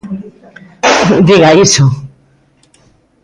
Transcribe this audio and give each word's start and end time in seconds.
Diga 1.25 1.49
iso. 1.65 1.85